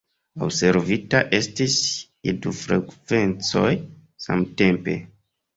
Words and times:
Observita 0.45 1.19
estis 1.39 1.75
je 2.29 2.35
du 2.47 2.53
frekvencoj 2.63 3.69
samtempe. 4.27 4.99